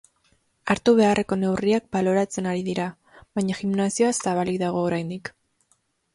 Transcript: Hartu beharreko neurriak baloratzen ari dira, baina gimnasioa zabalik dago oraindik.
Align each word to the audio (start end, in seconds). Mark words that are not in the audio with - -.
Hartu 0.73 0.93
beharreko 0.99 1.37
neurriak 1.41 1.85
baloratzen 1.97 2.47
ari 2.53 2.65
dira, 2.71 2.87
baina 3.41 3.59
gimnasioa 3.61 4.11
zabalik 4.25 4.61
dago 4.65 4.83
oraindik. 4.89 5.33